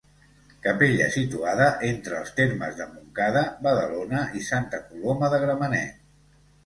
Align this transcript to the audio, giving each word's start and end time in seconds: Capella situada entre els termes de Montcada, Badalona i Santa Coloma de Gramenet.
Capella 0.67 1.09
situada 1.15 1.67
entre 1.89 2.17
els 2.21 2.33
termes 2.39 2.79
de 2.79 2.87
Montcada, 2.95 3.43
Badalona 3.67 4.23
i 4.41 4.43
Santa 4.51 4.81
Coloma 4.89 5.31
de 5.35 5.43
Gramenet. 5.45 6.01